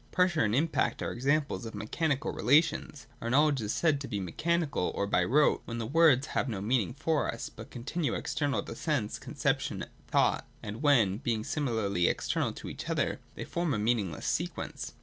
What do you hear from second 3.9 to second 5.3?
to be mechanical or by